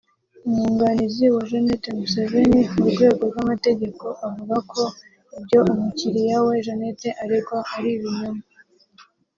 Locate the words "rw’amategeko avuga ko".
3.31-4.83